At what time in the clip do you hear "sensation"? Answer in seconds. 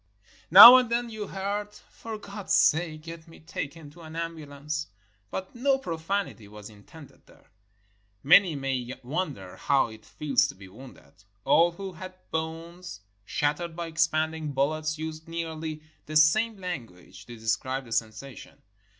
17.91-18.63